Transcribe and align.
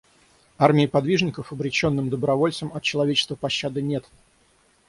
Армии 0.57 0.87
подвижников, 0.87 1.51
обреченным 1.51 2.09
добровольцам 2.09 2.71
от 2.73 2.81
человека 2.81 3.35
пощады 3.35 3.83
нет! 3.83 4.03